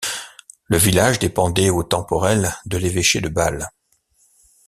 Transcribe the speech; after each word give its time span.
Le 0.65 0.77
village 0.77 1.19
dépendait 1.19 1.69
au 1.69 1.83
temporel 1.83 2.55
de 2.65 2.77
l'Évêché 2.79 3.21
de 3.21 3.29
Bâle. 3.29 3.69